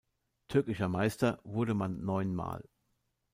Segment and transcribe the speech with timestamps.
[0.47, 2.67] Türkischer Meister wurde man neun Mal.